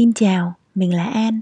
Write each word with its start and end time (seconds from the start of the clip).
Xin 0.00 0.12
chào, 0.12 0.54
mình 0.74 0.94
là 0.94 1.04
An. 1.04 1.40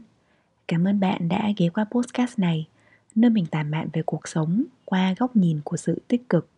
Cảm 0.69 0.85
ơn 0.85 1.01
bạn 1.01 1.29
đã 1.29 1.53
ghé 1.57 1.69
qua 1.69 1.85
podcast 1.91 2.39
này, 2.39 2.69
nơi 3.15 3.31
mình 3.31 3.47
tản 3.47 3.71
mạn 3.71 3.89
về 3.93 4.03
cuộc 4.07 4.29
sống 4.29 4.65
qua 4.85 5.15
góc 5.19 5.37
nhìn 5.37 5.61
của 5.65 5.77
sự 5.77 6.03
tích 6.09 6.29
cực. 6.29 6.49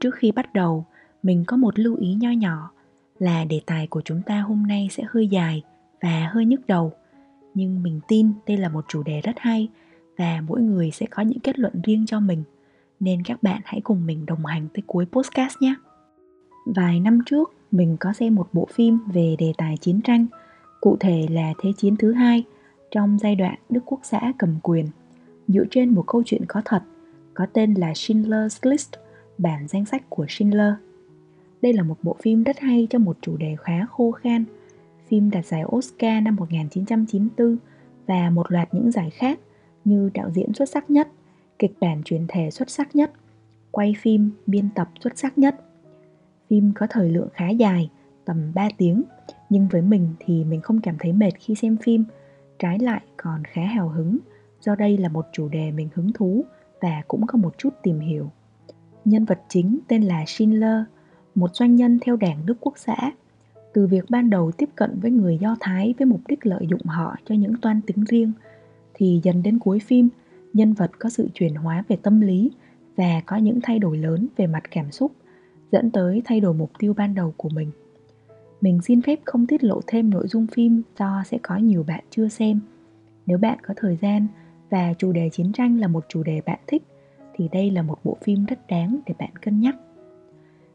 Trước 0.00 0.14
khi 0.14 0.32
bắt 0.32 0.52
đầu, 0.52 0.84
mình 1.22 1.44
có 1.46 1.56
một 1.56 1.78
lưu 1.78 1.96
ý 1.96 2.14
nho 2.14 2.30
nhỏ 2.30 2.70
là 3.18 3.44
đề 3.44 3.60
tài 3.66 3.86
của 3.86 4.02
chúng 4.04 4.22
ta 4.22 4.40
hôm 4.40 4.66
nay 4.66 4.88
sẽ 4.90 5.02
hơi 5.08 5.28
dài 5.28 5.62
và 6.00 6.30
hơi 6.32 6.44
nhức 6.44 6.66
đầu. 6.66 6.92
Nhưng 7.54 7.82
mình 7.82 8.00
tin 8.08 8.32
đây 8.46 8.56
là 8.56 8.68
một 8.68 8.84
chủ 8.88 9.02
đề 9.02 9.20
rất 9.20 9.34
hay 9.36 9.68
và 10.18 10.42
mỗi 10.48 10.62
người 10.62 10.90
sẽ 10.90 11.06
có 11.10 11.22
những 11.22 11.40
kết 11.40 11.58
luận 11.58 11.82
riêng 11.82 12.06
cho 12.06 12.20
mình. 12.20 12.42
Nên 13.00 13.22
các 13.22 13.42
bạn 13.42 13.60
hãy 13.64 13.80
cùng 13.80 14.06
mình 14.06 14.26
đồng 14.26 14.46
hành 14.46 14.68
tới 14.74 14.82
cuối 14.86 15.06
podcast 15.12 15.56
nhé. 15.60 15.74
Vài 16.64 17.00
năm 17.00 17.18
trước, 17.26 17.52
mình 17.70 17.96
có 18.00 18.12
xem 18.12 18.34
một 18.34 18.48
bộ 18.52 18.68
phim 18.72 18.98
về 19.12 19.36
đề 19.38 19.52
tài 19.58 19.76
chiến 19.76 20.00
tranh, 20.04 20.26
cụ 20.80 20.96
thể 21.00 21.26
là 21.30 21.52
Thế 21.62 21.72
chiến 21.76 21.96
thứ 21.96 22.12
hai, 22.12 22.44
trong 22.90 23.18
giai 23.18 23.34
đoạn 23.34 23.58
Đức 23.70 23.80
Quốc 23.86 24.00
xã 24.02 24.32
cầm 24.38 24.56
quyền, 24.62 24.86
dựa 25.48 25.64
trên 25.70 25.88
một 25.88 26.04
câu 26.06 26.22
chuyện 26.26 26.42
có 26.48 26.62
thật, 26.64 26.82
có 27.34 27.46
tên 27.52 27.74
là 27.74 27.92
Schindler's 27.92 28.70
List, 28.70 28.92
bản 29.38 29.68
danh 29.68 29.84
sách 29.84 30.02
của 30.08 30.26
Schindler. 30.28 30.72
Đây 31.62 31.72
là 31.72 31.82
một 31.82 31.96
bộ 32.02 32.16
phim 32.22 32.42
rất 32.42 32.58
hay 32.58 32.86
cho 32.90 32.98
một 32.98 33.16
chủ 33.20 33.36
đề 33.36 33.56
khá 33.60 33.86
khô 33.90 34.10
khan. 34.10 34.44
Phim 35.08 35.30
đạt 35.30 35.46
giải 35.46 35.62
Oscar 35.76 36.22
năm 36.22 36.36
1994 36.36 37.56
và 38.06 38.30
một 38.30 38.52
loạt 38.52 38.74
những 38.74 38.90
giải 38.90 39.10
khác 39.10 39.38
như 39.84 40.10
đạo 40.14 40.30
diễn 40.34 40.52
xuất 40.54 40.68
sắc 40.68 40.90
nhất, 40.90 41.08
kịch 41.58 41.72
bản 41.80 42.02
truyền 42.04 42.24
thể 42.28 42.50
xuất 42.50 42.70
sắc 42.70 42.96
nhất, 42.96 43.12
quay 43.70 43.94
phim, 44.00 44.30
biên 44.46 44.68
tập 44.74 44.88
xuất 45.00 45.18
sắc 45.18 45.38
nhất– 45.38 45.60
Phim 46.48 46.72
có 46.74 46.86
thời 46.90 47.10
lượng 47.10 47.28
khá 47.32 47.48
dài, 47.48 47.90
tầm 48.24 48.52
3 48.54 48.68
tiếng, 48.78 49.02
nhưng 49.50 49.68
với 49.68 49.82
mình 49.82 50.08
thì 50.18 50.44
mình 50.44 50.60
không 50.60 50.80
cảm 50.80 50.96
thấy 50.98 51.12
mệt 51.12 51.30
khi 51.38 51.54
xem 51.54 51.76
phim, 51.76 52.04
trái 52.58 52.78
lại 52.78 53.02
còn 53.16 53.42
khá 53.44 53.62
hào 53.64 53.88
hứng, 53.88 54.18
do 54.60 54.74
đây 54.74 54.98
là 54.98 55.08
một 55.08 55.26
chủ 55.32 55.48
đề 55.48 55.70
mình 55.70 55.88
hứng 55.94 56.12
thú 56.12 56.44
và 56.80 57.02
cũng 57.08 57.26
có 57.26 57.38
một 57.38 57.58
chút 57.58 57.70
tìm 57.82 58.00
hiểu. 58.00 58.30
Nhân 59.04 59.24
vật 59.24 59.40
chính 59.48 59.78
tên 59.88 60.02
là 60.02 60.24
Schindler, 60.26 60.82
một 61.34 61.54
doanh 61.54 61.76
nhân 61.76 61.98
theo 62.02 62.16
đảng 62.16 62.46
Đức 62.46 62.56
Quốc 62.60 62.74
xã. 62.76 63.12
Từ 63.72 63.86
việc 63.86 64.04
ban 64.08 64.30
đầu 64.30 64.52
tiếp 64.52 64.68
cận 64.76 65.00
với 65.00 65.10
người 65.10 65.38
Do 65.38 65.56
Thái 65.60 65.94
với 65.98 66.06
mục 66.06 66.20
đích 66.28 66.46
lợi 66.46 66.66
dụng 66.70 66.84
họ 66.84 67.16
cho 67.24 67.34
những 67.34 67.54
toan 67.62 67.80
tính 67.80 68.04
riêng, 68.08 68.32
thì 68.94 69.20
dần 69.22 69.42
đến 69.42 69.58
cuối 69.58 69.78
phim, 69.78 70.08
nhân 70.52 70.72
vật 70.72 70.90
có 70.98 71.08
sự 71.08 71.28
chuyển 71.34 71.54
hóa 71.54 71.84
về 71.88 71.96
tâm 71.96 72.20
lý 72.20 72.50
và 72.96 73.20
có 73.26 73.36
những 73.36 73.58
thay 73.62 73.78
đổi 73.78 73.98
lớn 73.98 74.26
về 74.36 74.46
mặt 74.46 74.62
cảm 74.70 74.90
xúc 74.90 75.12
dẫn 75.72 75.90
tới 75.90 76.22
thay 76.24 76.40
đổi 76.40 76.54
mục 76.54 76.70
tiêu 76.78 76.94
ban 76.94 77.14
đầu 77.14 77.34
của 77.36 77.48
mình. 77.48 77.70
Mình 78.60 78.80
xin 78.82 79.02
phép 79.02 79.18
không 79.24 79.46
tiết 79.46 79.64
lộ 79.64 79.80
thêm 79.86 80.10
nội 80.10 80.28
dung 80.28 80.46
phim 80.46 80.82
do 80.98 81.22
sẽ 81.26 81.38
có 81.42 81.56
nhiều 81.56 81.82
bạn 81.82 82.04
chưa 82.10 82.28
xem. 82.28 82.60
Nếu 83.26 83.38
bạn 83.38 83.58
có 83.62 83.74
thời 83.76 83.96
gian 83.96 84.26
và 84.70 84.94
chủ 84.98 85.12
đề 85.12 85.30
chiến 85.32 85.52
tranh 85.52 85.80
là 85.80 85.88
một 85.88 86.04
chủ 86.08 86.22
đề 86.22 86.40
bạn 86.40 86.58
thích 86.66 86.82
thì 87.34 87.48
đây 87.52 87.70
là 87.70 87.82
một 87.82 87.98
bộ 88.04 88.16
phim 88.22 88.44
rất 88.44 88.58
đáng 88.68 88.98
để 89.06 89.14
bạn 89.18 89.36
cân 89.36 89.60
nhắc. 89.60 89.76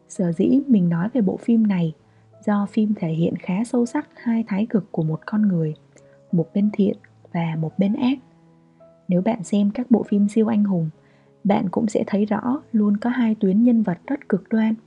Sở 0.10 0.32
dĩ 0.32 0.60
mình 0.68 0.90
nói 0.90 1.10
về 1.14 1.22
bộ 1.22 1.38
phim 1.38 1.68
này 1.68 1.94
do 2.46 2.66
phim 2.72 2.94
thể 2.96 3.10
hiện 3.10 3.36
khá 3.36 3.64
sâu 3.64 3.86
sắc 3.86 4.10
hai 4.16 4.44
thái 4.48 4.68
cực 4.70 4.92
của 4.92 5.04
một 5.04 5.20
con 5.26 5.42
người, 5.42 5.74
một 6.32 6.48
bên 6.54 6.70
thiện 6.74 6.98
và 7.34 7.56
một 7.60 7.80
bên 7.80 7.94
ác. 7.94 8.18
Nếu 9.08 9.22
bạn 9.22 9.44
xem 9.44 9.72
các 9.74 9.92
bộ 9.92 10.04
phim 10.04 10.28
siêu 10.30 10.48
anh 10.48 10.64
hùng, 10.64 10.90
bạn 11.44 11.70
cũng 11.70 11.88
sẽ 11.88 12.04
thấy 12.08 12.26
rõ 12.26 12.62
luôn 12.72 12.98
có 12.98 13.10
hai 13.10 13.36
tuyến 13.36 13.64
nhân 13.64 13.84
vật 13.84 13.98
rất 14.08 14.30
cực 14.30 14.50
đoan– 14.50 14.76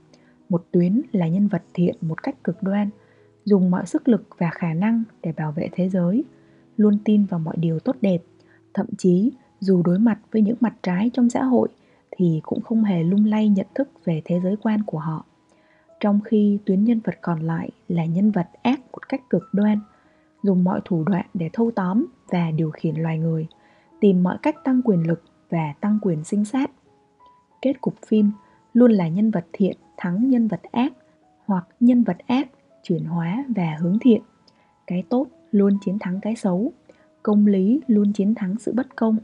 một 0.53 0.65
tuyến 0.71 1.01
là 1.11 1.27
nhân 1.27 1.47
vật 1.47 1.63
thiện 1.73 1.95
một 2.01 2.23
cách 2.23 2.43
cực 2.43 2.63
đoan, 2.63 2.89
dùng 3.45 3.71
mọi 3.71 3.85
sức 3.85 4.07
lực 4.07 4.27
và 4.37 4.49
khả 4.53 4.73
năng 4.73 5.03
để 5.23 5.31
bảo 5.37 5.51
vệ 5.51 5.69
thế 5.71 5.89
giới, 5.89 6.23
luôn 6.77 6.97
tin 7.05 7.25
vào 7.25 7.39
mọi 7.39 7.55
điều 7.57 7.79
tốt 7.79 7.95
đẹp. 8.01 8.21
Thậm 8.73 8.85
chí, 8.97 9.31
dù 9.59 9.81
đối 9.83 9.99
mặt 9.99 10.19
với 10.31 10.41
những 10.41 10.57
mặt 10.59 10.73
trái 10.83 11.11
trong 11.13 11.29
xã 11.29 11.43
hội 11.43 11.69
thì 12.11 12.41
cũng 12.43 12.61
không 12.61 12.83
hề 12.83 13.03
lung 13.03 13.25
lay 13.25 13.49
nhận 13.49 13.65
thức 13.75 13.89
về 14.05 14.21
thế 14.25 14.39
giới 14.39 14.55
quan 14.61 14.83
của 14.83 14.99
họ. 14.99 15.25
Trong 15.99 16.19
khi 16.21 16.59
tuyến 16.65 16.83
nhân 16.83 16.99
vật 17.03 17.15
còn 17.21 17.39
lại 17.39 17.69
là 17.87 18.05
nhân 18.05 18.31
vật 18.31 18.47
ác 18.63 18.81
một 18.91 19.09
cách 19.09 19.21
cực 19.29 19.43
đoan, 19.53 19.79
dùng 20.43 20.63
mọi 20.63 20.81
thủ 20.85 21.03
đoạn 21.03 21.25
để 21.33 21.49
thâu 21.53 21.71
tóm 21.71 22.05
và 22.29 22.51
điều 22.51 22.71
khiển 22.71 22.95
loài 22.95 23.19
người, 23.19 23.47
tìm 23.99 24.23
mọi 24.23 24.37
cách 24.41 24.55
tăng 24.63 24.81
quyền 24.81 25.07
lực 25.07 25.23
và 25.53 25.73
tăng 25.81 25.99
quyền 26.01 26.23
sinh 26.23 26.45
sát. 26.45 26.71
Kết 27.61 27.81
cục 27.81 27.95
phim 28.07 28.31
luôn 28.73 28.91
là 28.91 29.07
nhân 29.07 29.31
vật 29.31 29.45
thiện 29.53 29.77
thắng 29.97 30.29
nhân 30.29 30.47
vật 30.47 30.61
ác 30.71 30.93
hoặc 31.45 31.67
nhân 31.79 32.03
vật 32.03 32.17
ác 32.27 32.47
chuyển 32.83 33.05
hóa 33.05 33.45
và 33.55 33.77
hướng 33.79 33.97
thiện. 34.01 34.21
Cái 34.87 35.03
tốt 35.09 35.27
luôn 35.51 35.77
chiến 35.85 35.97
thắng 35.99 36.19
cái 36.21 36.35
xấu, 36.35 36.71
công 37.23 37.47
lý 37.47 37.81
luôn 37.87 38.13
chiến 38.13 38.35
thắng 38.35 38.55
sự 38.59 38.73
bất 38.73 38.95
công. 38.95 39.17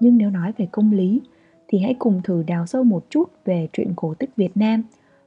Nhưng 0.00 0.18
nếu 0.18 0.30
nói 0.30 0.52
về 0.58 0.68
công 0.72 0.92
lý 0.92 1.20
thì 1.68 1.78
hãy 1.78 1.94
cùng 1.98 2.20
thử 2.24 2.42
đào 2.46 2.66
sâu 2.66 2.84
một 2.84 3.06
chút 3.10 3.24
về 3.44 3.68
truyện 3.72 3.92
cổ 3.96 4.14
tích 4.14 4.30
Việt 4.36 4.56
Nam, 4.56 4.82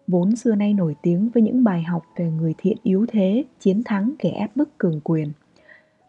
vốn 0.08 0.36
xưa 0.36 0.56
nay 0.56 0.74
nổi 0.74 0.96
tiếng 1.02 1.30
với 1.34 1.44
những 1.44 1.64
bài 1.64 1.84
học 1.84 2.04
về 2.16 2.32
người 2.32 2.56
thiện 2.58 2.78
yếu 2.84 3.06
thế, 3.10 3.44
chiến 3.60 3.82
thắng, 3.86 4.14
kẻ 4.20 4.30
ép 4.30 4.56
bức, 4.56 4.78
cường 4.78 5.00
quyền. 5.04 5.32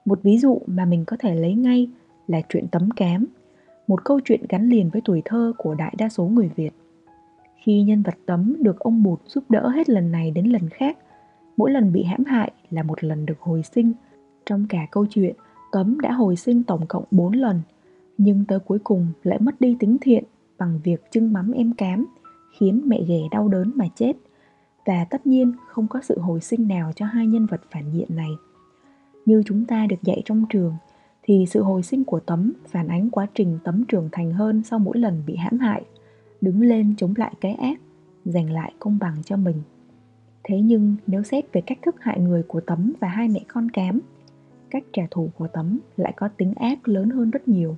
Một 0.05 0.23
ví 0.23 0.39
dụ 0.39 0.61
mà 0.67 0.85
mình 0.85 1.05
có 1.05 1.17
thể 1.21 1.35
lấy 1.35 1.55
ngay 1.55 1.89
là 2.27 2.41
chuyện 2.49 2.69
tấm 2.69 2.91
cám 2.91 3.27
một 3.93 4.05
câu 4.05 4.21
chuyện 4.25 4.41
gắn 4.49 4.69
liền 4.69 4.91
với 4.91 5.03
tuổi 5.05 5.23
thơ 5.25 5.53
của 5.59 5.75
đại 5.75 5.95
đa 5.99 6.09
số 6.09 6.25
người 6.25 6.51
Việt 6.57 6.71
khi 7.57 7.83
nhân 7.83 8.03
vật 8.03 8.15
Tấm 8.27 8.57
được 8.61 8.79
ông 8.79 9.03
Bụt 9.03 9.21
giúp 9.27 9.45
đỡ 9.49 9.69
hết 9.69 9.91
lần 9.91 10.13
này 10.13 10.31
đến 10.31 10.47
lần 10.47 10.69
khác. 10.69 10.99
Mỗi 11.57 11.71
lần 11.71 11.93
bị 11.93 12.03
hãm 12.03 12.25
hại 12.25 12.53
là 12.71 12.83
một 12.83 13.05
lần 13.05 13.27
được 13.27 13.41
hồi 13.41 13.63
sinh. 13.63 13.93
Trong 14.47 14.67
cả 14.69 14.87
câu 14.91 15.07
chuyện, 15.11 15.35
Tấm 15.73 16.01
đã 16.01 16.13
hồi 16.13 16.37
sinh 16.37 16.63
tổng 16.63 16.87
cộng 16.87 17.05
4 17.11 17.33
lần, 17.33 17.61
nhưng 18.19 18.45
tới 18.45 18.59
cuối 18.59 18.79
cùng 18.85 19.07
lại 19.23 19.39
mất 19.41 19.61
đi 19.61 19.77
tính 19.79 19.97
thiện 20.01 20.25
bằng 20.59 20.81
việc 20.85 21.11
trưng 21.11 21.33
mắm 21.33 21.53
em 21.53 21.73
cám, 21.73 22.07
khiến 22.59 22.83
mẹ 22.87 23.03
ghẻ 23.09 23.21
đau 23.31 23.49
đớn 23.49 23.73
mà 23.75 23.85
chết. 23.95 24.13
Và 24.87 25.05
tất 25.05 25.27
nhiên 25.27 25.53
không 25.69 25.87
có 25.87 26.01
sự 26.03 26.19
hồi 26.19 26.41
sinh 26.41 26.69
nào 26.69 26.93
cho 26.97 27.07
hai 27.07 27.27
nhân 27.27 27.47
vật 27.47 27.61
phản 27.71 27.93
diện 27.93 28.09
này. 28.17 28.31
Như 29.27 29.43
chúng 29.47 29.65
ta 29.65 29.87
được 29.87 30.03
dạy 30.03 30.23
trong 30.25 30.45
trường, 30.49 30.75
thì 31.23 31.45
sự 31.49 31.63
hồi 31.63 31.83
sinh 31.83 32.05
của 32.05 32.21
Tấm 32.21 32.53
phản 32.69 32.89
ánh 32.89 33.11
quá 33.11 33.27
trình 33.35 33.59
Tấm 33.65 33.85
trưởng 33.85 34.09
thành 34.13 34.33
hơn 34.33 34.63
sau 34.63 34.79
mỗi 34.79 34.99
lần 34.99 35.23
bị 35.27 35.37
hãm 35.37 35.59
hại– 35.59 35.83
đứng 36.43 36.61
lên 36.61 36.95
chống 36.97 37.15
lại 37.17 37.35
cái 37.41 37.55
ác, 37.55 37.81
giành 38.25 38.51
lại 38.51 38.73
công 38.79 38.99
bằng 38.99 39.23
cho 39.25 39.37
mình. 39.37 39.63
Thế 40.45 40.61
nhưng, 40.61 40.97
nếu 41.07 41.23
xét 41.23 41.53
về 41.53 41.61
cách 41.61 41.79
thức 41.83 41.97
hại 42.01 42.21
người 42.21 42.43
của 42.43 42.61
tấm 42.61 42.93
và 43.01 43.09
hai 43.09 43.29
mẹ 43.29 43.41
con 43.49 43.71
cám 43.71 44.01
cách 44.71 44.85
trả 44.93 45.03
thù 45.11 45.31
của 45.39 45.49
tấm 45.49 45.79
lại 45.97 46.13
có 46.17 46.29
tính 46.29 46.55
ác 46.55 46.89
lớn 46.89 47.11
hơn 47.11 47.31
rất 47.31 47.49
nhiều. 47.49 47.77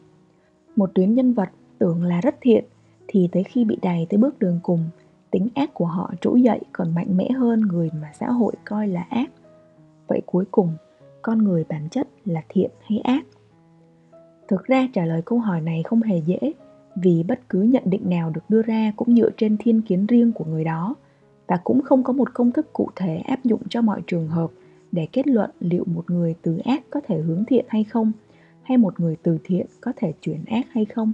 Một 0.77 0.91
tuyến 0.95 1.15
nhân 1.15 1.35
vật 1.35 1.49
tưởng 1.79 2.03
là 2.03 2.21
rất 2.21 2.35
thiện, 2.41 2.65
thì 3.07 3.29
tới 3.33 3.45
khi 3.45 3.65
bị 3.65 3.79
đày 3.83 4.07
tới 4.11 4.19
bước 4.19 4.39
đường 4.39 4.61
cùng, 4.63 4.85
tính 5.31 5.49
ác 5.55 5.75
của 5.75 5.87
họ 5.87 6.13
trỗi 6.21 6.43
dậy 6.43 6.61
còn 6.73 6.95
mạnh 6.95 7.17
mẽ 7.17 7.31
hơn 7.31 7.61
người 7.61 7.91
mà 8.03 8.13
xã 8.21 8.27
hội 8.27 8.53
coi 8.65 8.89
là 8.89 9.07
ác. 9.11 9.31
Vậy 10.07 10.23
cuối 10.27 10.45
cùng, 10.51 10.77
con 11.23 11.39
người 11.39 11.65
bản 11.69 11.89
chất 11.91 12.09
là 12.25 12.43
thiện 12.49 12.71
hay 12.83 12.99
ác? 12.99 13.27
Thực 14.49 14.65
ra 14.65 14.89
trả 14.93 15.05
lời 15.05 15.23
câu 15.25 15.39
hỏi 15.39 15.61
này 15.61 15.83
không 15.83 16.03
hề 16.03 16.19
dễ, 16.27 16.53
vì 16.97 17.23
bất 17.29 17.49
cứ 17.49 17.63
nhận 17.63 17.83
định 17.87 18.11
nào 18.11 18.31
được 18.31 18.41
đưa 18.49 18.63
ra 18.63 18.93
cũng 18.97 19.17
dựa 19.17 19.31
trên 19.37 19.57
thiên 19.57 19.83
kiến 19.83 20.07
riêng 20.07 20.33
của 20.33 20.45
người 20.45 20.65
đó, 20.65 20.95
và 21.47 21.57
cũng 21.65 21.83
không 21.83 22.05
có 22.05 22.13
một 22.13 22.35
công 22.35 22.53
thức 22.53 22.73
cụ 22.73 22.89
thể 22.97 23.17
áp 23.17 23.45
dụng 23.45 23.61
cho 23.69 23.83
mọi 23.83 24.03
trường 24.07 24.29
hợp 24.29 24.51
để 24.93 25.09
kết 25.13 25.27
luận 25.27 25.51
liệu 25.61 25.85
một 25.87 26.11
người 26.11 26.35
từ 26.43 26.59
ác 26.65 26.83
có 26.91 27.01
thể 27.07 27.21
hướng 27.21 27.45
thiện 27.45 27.65
hay 27.69 27.85
không, 27.85 28.13
hay 28.63 28.79
một 28.79 29.01
người 29.01 29.17
từ 29.23 29.39
thiện 29.45 29.67
có 29.81 29.93
thể 29.97 30.13
chuyển 30.21 30.45
ác 30.45 30.67
hay 30.71 30.85
không. 30.85 31.13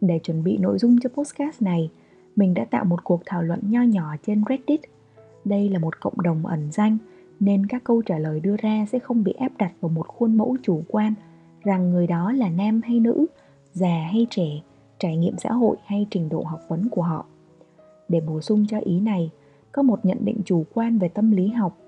Để 0.00 0.18
chuẩn 0.18 0.44
bị 0.44 0.58
nội 0.58 0.78
dung 0.78 0.96
cho 1.02 1.08
podcast 1.08 1.62
này, 1.62 1.90
mình 2.36 2.54
đã 2.54 2.64
tạo 2.64 2.84
một 2.84 3.04
cuộc 3.04 3.22
thảo 3.26 3.42
luận 3.42 3.60
nho 3.62 3.82
nhỏ 3.82 4.14
trên 4.26 4.42
reddit. 4.48 4.80
Đây 5.44 5.68
là 5.68 5.78
một 5.78 6.00
cộng 6.00 6.20
đồng 6.22 6.46
ẩn 6.46 6.68
danh, 6.72 6.98
nên 7.40 7.66
các 7.66 7.84
câu 7.84 8.02
trả 8.02 8.18
lời 8.18 8.40
đưa 8.40 8.56
ra 8.56 8.86
sẽ 8.92 8.98
không 8.98 9.24
bị 9.24 9.32
áp 9.32 9.52
đặt 9.58 9.72
vào 9.80 9.88
một 9.88 10.08
khuôn 10.08 10.36
mẫu 10.36 10.56
chủ 10.62 10.82
quan 10.88 11.14
rằng 11.62 11.90
người 11.90 12.06
đó 12.06 12.32
là 12.32 12.48
nam 12.48 12.80
hay 12.82 13.00
nữ 13.00 13.26
già 13.72 14.08
hay 14.12 14.26
trẻ 14.30 14.60
trải 14.98 15.16
nghiệm 15.16 15.38
xã 15.38 15.52
hội 15.52 15.76
hay 15.84 16.06
trình 16.10 16.28
độ 16.28 16.42
học 16.42 16.60
vấn 16.68 16.88
của 16.88 17.02
họ. 17.02 17.24
Để 18.08 18.20
bổ 18.20 18.40
sung 18.40 18.66
cho 18.68 18.78
ý 18.78 19.00
này, 19.00 19.30
có 19.72 19.82
một 19.82 20.04
nhận 20.04 20.24
định 20.24 20.40
chủ 20.44 20.64
quan 20.74 20.98
về 20.98 21.08
tâm 21.08 21.30
lý 21.30 21.48
học 21.48 21.78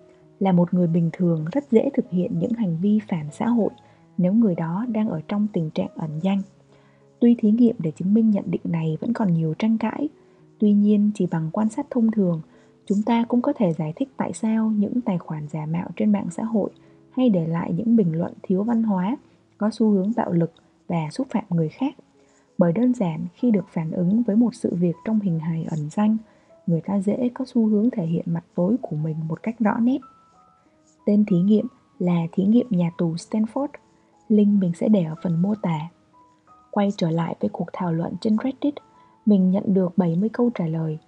là 0.41 0.53
một 0.53 0.75
người 0.75 0.87
bình 0.87 1.11
thường 1.13 1.45
rất 1.53 1.71
dễ 1.71 1.91
thực 1.95 2.11
hiện 2.11 2.39
những 2.39 2.53
hành 2.53 2.77
vi 2.81 3.01
phản 3.09 3.27
xã 3.33 3.47
hội 3.47 3.71
nếu 4.19 4.33
người 4.33 4.55
đó 4.55 4.87
đang 4.89 5.09
ở 5.09 5.21
trong 5.29 5.47
tình 5.53 5.71
trạng 5.71 5.91
ẩn 5.95 6.11
danh. 6.23 6.43
Tuy 7.21 7.35
thí 7.39 7.51
nghiệm 7.51 7.77
để 7.79 7.91
chứng 7.91 8.15
minh 8.15 8.31
nhận 8.31 8.45
định 8.47 8.63
này 8.65 8.97
vẫn 9.01 9.13
còn 9.13 9.35
nhiều 9.35 9.55
tranh 9.59 9.79
cãi, 9.79 10.09
tuy 10.59 10.73
nhiên 10.73 11.11
chỉ 11.15 11.27
bằng 11.27 11.51
quan 11.53 11.69
sát 11.69 11.87
thông 11.91 12.11
thường, 12.11 12.41
chúng 12.87 13.03
ta 13.03 13.25
cũng 13.29 13.43
có 13.43 13.53
thể 13.53 13.73
giải 13.73 13.93
thích 13.97 14.09
tại 14.17 14.33
sao 14.33 14.71
những 14.71 15.01
tài 15.01 15.19
khoản 15.19 15.49
giả 15.49 15.67
mạo 15.67 15.89
trên 15.97 16.13
mạng 16.13 16.27
xã 16.31 16.43
hội 16.45 16.71
hay 17.11 17.29
để 17.29 17.47
lại 17.47 17.73
những 17.73 17.97
bình 17.97 18.19
luận 18.19 18.33
thiếu 18.43 18.63
văn 18.65 18.83
hóa 18.83 19.17
có 19.63 19.71
xu 19.73 19.91
hướng 19.91 20.13
bạo 20.17 20.33
lực 20.33 20.53
và 20.89 21.11
xúc 21.11 21.27
phạm 21.31 21.45
người 21.51 21.69
khác 21.69 21.95
bởi 22.59 22.73
đơn 22.73 22.95
giản 22.95 23.27
khi 23.35 23.51
được 23.51 23.65
phản 23.69 23.91
ứng 23.91 24.23
với 24.23 24.37
một 24.37 24.55
sự 24.55 24.75
việc 24.75 24.97
trong 25.05 25.21
hình 25.21 25.39
hài 25.39 25.65
ẩn 25.71 25.91
danh 25.91 26.17
người 26.67 26.81
ta 26.81 27.01
dễ 27.01 27.31
có 27.35 27.45
xu 27.45 27.67
hướng 27.67 27.91
thể 27.91 28.07
hiện 28.07 28.25
mặt 28.27 28.45
tối 28.55 28.77
của 28.83 28.97
mình 28.97 29.17
một 29.29 29.43
cách 29.43 29.59
rõ 29.59 29.79
nét. 29.79 29.99
Tên 31.07 31.25
thí 31.25 31.37
nghiệm 31.37 31.67
là 31.99 32.27
thí 32.33 32.45
nghiệm 32.45 32.67
nhà 32.71 32.91
tù 32.99 33.15
Stanford. 33.15 33.69
Link 34.29 34.63
mình 34.63 34.73
sẽ 34.75 34.89
để 34.89 35.05
ở 35.05 35.15
phần 35.23 35.43
mô 35.43 35.55
tả. 35.55 35.79
Quay 36.71 36.93
trở 36.97 37.11
lại 37.11 37.37
với 37.41 37.51
cuộc 37.53 37.67
thảo 37.73 37.93
luận 37.93 38.15
trên 38.21 38.37
Reddit, 38.45 38.75
mình 39.27 39.51
nhận 39.51 39.75
được 39.75 39.99
70 39.99 40.29
câu 40.33 40.51
trả 40.55 40.67
lời. 40.67 40.99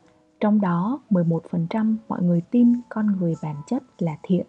Trong 0.40 0.60
đó, 0.60 1.00
11% 1.10 1.96
mọi 2.08 2.22
người 2.22 2.40
tin 2.50 2.72
con 2.88 3.06
người 3.06 3.34
bản 3.42 3.56
chất 3.66 3.82
là 3.98 4.16
thiện, 4.22 4.46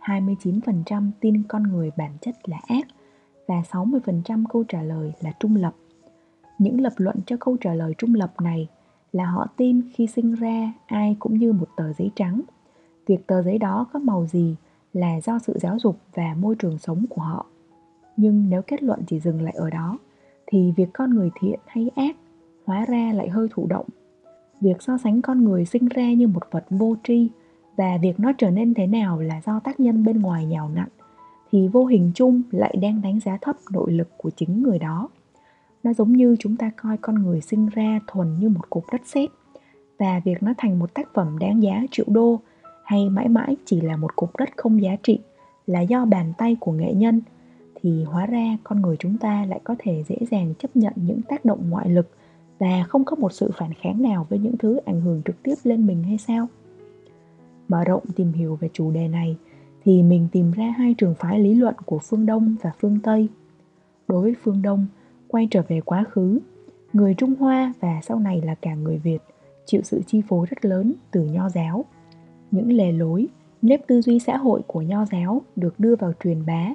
29% 0.00 1.10
tin 1.20 1.42
con 1.48 1.62
người 1.62 1.90
bản 1.96 2.10
chất 2.20 2.48
là 2.48 2.60
ác 2.66 2.86
và 3.46 3.62
60% 3.70 4.44
câu 4.52 4.64
trả 4.64 4.82
lời 4.82 5.12
là 5.20 5.32
trung 5.40 5.56
lập. 5.56 5.74
Những 6.58 6.80
lập 6.80 6.92
luận 6.96 7.16
cho 7.26 7.36
câu 7.40 7.56
trả 7.60 7.74
lời 7.74 7.94
trung 7.98 8.14
lập 8.14 8.40
này 8.40 8.68
là 9.12 9.26
họ 9.26 9.46
tin 9.56 9.80
khi 9.94 10.06
sinh 10.06 10.34
ra 10.34 10.72
ai 10.86 11.16
cũng 11.18 11.38
như 11.38 11.52
một 11.52 11.68
tờ 11.76 11.92
giấy 11.92 12.10
trắng. 12.16 12.40
Việc 13.06 13.26
tờ 13.26 13.42
giấy 13.42 13.58
đó 13.58 13.86
có 13.92 13.98
màu 13.98 14.26
gì 14.26 14.56
là 14.92 15.20
do 15.20 15.38
sự 15.38 15.58
giáo 15.60 15.78
dục 15.78 15.98
và 16.14 16.34
môi 16.40 16.54
trường 16.54 16.78
sống 16.78 17.04
của 17.10 17.22
họ. 17.22 17.46
Nhưng 18.16 18.50
nếu 18.50 18.62
kết 18.62 18.82
luận 18.82 19.00
chỉ 19.06 19.20
dừng 19.20 19.42
lại 19.42 19.54
ở 19.56 19.70
đó, 19.70 19.98
thì 20.46 20.72
việc 20.76 20.88
con 20.92 21.10
người 21.10 21.30
thiện 21.40 21.58
hay 21.66 21.90
ác 21.96 22.16
hóa 22.64 22.84
ra 22.84 23.12
lại 23.12 23.28
hơi 23.28 23.48
thụ 23.50 23.66
động. 23.66 23.86
Việc 24.60 24.82
so 24.82 24.98
sánh 24.98 25.22
con 25.22 25.44
người 25.44 25.64
sinh 25.64 25.88
ra 25.88 26.12
như 26.12 26.28
một 26.28 26.42
vật 26.50 26.64
vô 26.70 26.96
tri 27.04 27.28
và 27.76 27.98
việc 28.02 28.20
nó 28.20 28.32
trở 28.32 28.50
nên 28.50 28.74
thế 28.74 28.86
nào 28.86 29.20
là 29.20 29.40
do 29.46 29.60
tác 29.60 29.80
nhân 29.80 30.04
bên 30.04 30.20
ngoài 30.20 30.46
nhào 30.46 30.70
nặn 30.74 30.88
thì 31.56 31.68
vô 31.68 31.84
hình 31.84 32.10
chung 32.14 32.42
lại 32.50 32.76
đang 32.80 33.02
đánh 33.02 33.20
giá 33.20 33.38
thấp 33.40 33.56
nội 33.72 33.92
lực 33.92 34.08
của 34.16 34.30
chính 34.36 34.62
người 34.62 34.78
đó. 34.78 35.08
Nó 35.82 35.92
giống 35.92 36.12
như 36.12 36.36
chúng 36.38 36.56
ta 36.56 36.70
coi 36.76 36.96
con 36.96 37.14
người 37.14 37.40
sinh 37.40 37.68
ra 37.68 38.00
thuần 38.06 38.38
như 38.38 38.48
một 38.48 38.70
cục 38.70 38.84
đất 38.92 39.00
sét, 39.04 39.30
và 39.98 40.20
việc 40.24 40.42
nó 40.42 40.54
thành 40.58 40.78
một 40.78 40.94
tác 40.94 41.14
phẩm 41.14 41.38
đáng 41.38 41.62
giá 41.62 41.82
triệu 41.90 42.06
đô, 42.08 42.40
hay 42.84 43.08
mãi 43.08 43.28
mãi 43.28 43.56
chỉ 43.64 43.80
là 43.80 43.96
một 43.96 44.16
cục 44.16 44.36
đất 44.36 44.48
không 44.56 44.82
giá 44.82 44.96
trị, 45.02 45.18
là 45.66 45.80
do 45.80 46.04
bàn 46.04 46.32
tay 46.38 46.56
của 46.60 46.72
nghệ 46.72 46.94
nhân, 46.94 47.20
thì 47.74 48.04
hóa 48.04 48.26
ra 48.26 48.58
con 48.64 48.82
người 48.82 48.96
chúng 48.96 49.18
ta 49.18 49.44
lại 49.48 49.60
có 49.64 49.76
thể 49.78 50.04
dễ 50.08 50.16
dàng 50.30 50.54
chấp 50.58 50.76
nhận 50.76 50.92
những 50.96 51.22
tác 51.22 51.44
động 51.44 51.70
ngoại 51.70 51.88
lực 51.88 52.10
và 52.58 52.84
không 52.88 53.04
có 53.04 53.16
một 53.16 53.32
sự 53.32 53.50
phản 53.56 53.72
kháng 53.74 54.02
nào 54.02 54.26
với 54.30 54.38
những 54.38 54.58
thứ 54.58 54.76
ảnh 54.76 55.00
hưởng 55.00 55.22
trực 55.24 55.42
tiếp 55.42 55.54
lên 55.64 55.86
mình 55.86 56.02
hay 56.02 56.18
sao? 56.18 56.46
Mở 57.68 57.84
rộng 57.84 58.02
tìm 58.16 58.32
hiểu 58.32 58.56
về 58.56 58.68
chủ 58.72 58.90
đề 58.90 59.08
này 59.08 59.36
thì 59.86 60.02
mình 60.02 60.28
tìm 60.32 60.52
ra 60.52 60.74
hai 60.78 60.94
trường 60.94 61.14
phái 61.14 61.38
lý 61.40 61.54
luận 61.54 61.74
của 61.84 61.98
phương 61.98 62.26
đông 62.26 62.56
và 62.62 62.72
phương 62.80 62.98
tây. 63.02 63.28
Đối 64.08 64.22
với 64.22 64.34
phương 64.42 64.62
đông, 64.62 64.86
quay 65.28 65.48
trở 65.50 65.62
về 65.68 65.80
quá 65.80 66.04
khứ, 66.10 66.38
người 66.92 67.14
trung 67.14 67.34
hoa 67.34 67.72
và 67.80 68.00
sau 68.02 68.18
này 68.18 68.40
là 68.44 68.54
cả 68.54 68.74
người 68.74 68.98
việt 68.98 69.18
chịu 69.66 69.80
sự 69.84 70.00
chi 70.06 70.22
phối 70.28 70.46
rất 70.46 70.64
lớn 70.64 70.92
từ 71.10 71.24
nho 71.24 71.48
giáo. 71.48 71.84
Những 72.50 72.72
lề 72.72 72.92
lối, 72.92 73.28
nếp 73.62 73.86
tư 73.86 74.02
duy 74.02 74.18
xã 74.18 74.36
hội 74.36 74.60
của 74.66 74.82
nho 74.82 75.04
giáo 75.04 75.42
được 75.56 75.80
đưa 75.80 75.96
vào 75.96 76.12
truyền 76.24 76.46
bá, 76.46 76.68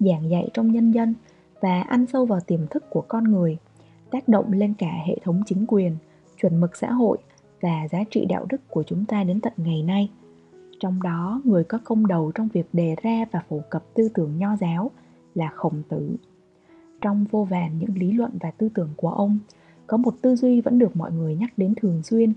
giảng 0.00 0.30
dạy 0.30 0.48
trong 0.54 0.72
nhân 0.72 0.90
dân 0.90 1.14
và 1.60 1.82
ăn 1.82 2.06
sâu 2.06 2.26
vào 2.26 2.40
tiềm 2.40 2.66
thức 2.70 2.84
của 2.90 3.04
con 3.08 3.24
người, 3.24 3.58
tác 4.10 4.28
động 4.28 4.52
lên 4.52 4.74
cả 4.78 4.92
hệ 5.06 5.18
thống 5.24 5.42
chính 5.46 5.64
quyền, 5.68 5.96
chuẩn 6.40 6.60
mực 6.60 6.76
xã 6.76 6.92
hội 6.92 7.18
và 7.60 7.88
giá 7.90 7.98
trị 8.10 8.26
đạo 8.28 8.46
đức 8.48 8.60
của 8.70 8.82
chúng 8.82 9.04
ta 9.04 9.24
đến 9.24 9.40
tận 9.40 9.52
ngày 9.56 9.82
nay 9.82 10.10
trong 10.80 11.02
đó, 11.02 11.42
người 11.44 11.64
có 11.64 11.78
công 11.84 12.06
đầu 12.06 12.32
trong 12.34 12.48
việc 12.48 12.66
đề 12.72 12.96
ra 13.02 13.24
và 13.32 13.42
phổ 13.48 13.60
cập 13.70 13.84
tư 13.94 14.08
tưởng 14.14 14.38
nho 14.38 14.56
giáo 14.56 14.90
là 15.34 15.50
khổng 15.54 15.82
tử. 15.88 16.16
Trong 17.00 17.24
vô 17.30 17.44
vàn 17.44 17.78
những 17.78 17.98
lý 17.98 18.12
luận 18.12 18.30
và 18.40 18.50
tư 18.50 18.68
tưởng 18.74 18.90
của 18.96 19.10
ông, 19.10 19.38
có 19.86 19.96
một 19.96 20.14
tư 20.22 20.36
duy 20.36 20.60
vẫn 20.60 20.78
được 20.78 20.96
mọi 20.96 21.12
người 21.12 21.34
nhắc 21.34 21.52
đến 21.56 21.74
thường 21.74 22.02
xuyên 22.02 22.32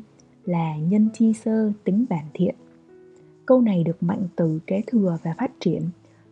là 0.45 0.77
nhân 0.77 1.09
chi 1.13 1.33
sơ 1.33 1.71
tính 1.83 2.05
bản 2.09 2.25
thiện. 2.33 2.55
Câu 3.45 3.61
này 3.61 3.83
được 3.83 4.03
mạnh 4.03 4.27
từ 4.35 4.59
kế 4.67 4.81
thừa 4.87 5.17
và 5.23 5.33
phát 5.37 5.51
triển, 5.59 5.81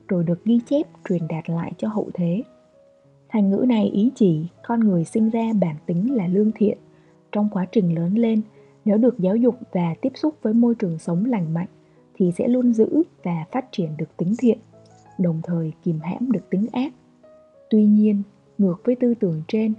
rồi 0.07 0.23
được 0.23 0.45
ghi 0.45 0.59
chép, 0.69 0.87
truyền 1.09 1.27
đạt 1.29 1.49
lại 1.49 1.71
cho 1.77 1.87
hậu 1.87 2.09
thế. 2.13 2.43
Thành 3.29 3.49
ngữ 3.49 3.65
này 3.67 3.85
ý 3.85 4.11
chỉ 4.15 4.47
con 4.67 4.79
người 4.79 5.05
sinh 5.05 5.29
ra 5.29 5.53
bản 5.61 5.75
tính 5.85 6.15
là 6.15 6.27
lương 6.27 6.51
thiện. 6.55 6.77
Trong 7.31 7.49
quá 7.51 7.65
trình 7.71 7.95
lớn 7.95 8.13
lên, 8.13 8.41
nếu 8.85 8.97
được 8.97 9.19
giáo 9.19 9.35
dục 9.35 9.55
và 9.71 9.95
tiếp 10.01 10.11
xúc 10.15 10.35
với 10.41 10.53
môi 10.53 10.75
trường 10.75 10.99
sống 10.99 11.25
lành 11.25 11.53
mạnh 11.53 11.67
thì 12.19 12.31
sẽ 12.37 12.47
luôn 12.47 12.73
giữ 12.73 13.03
và 13.23 13.45
phát 13.51 13.65
triển 13.71 13.97
được 13.97 14.17
tính 14.17 14.33
thiện 14.39 14.57
đồng 15.17 15.41
thời 15.43 15.73
kìm 15.83 15.99
hãm 15.99 16.31
được 16.31 16.49
tính 16.49 16.67
ác 16.71 16.93
Tuy 17.69 17.85
nhiên, 17.85 18.23
ngược 18.57 18.81
với 18.83 18.95
tư 18.95 19.13
tưởng 19.19 19.41
trên, 19.47 19.73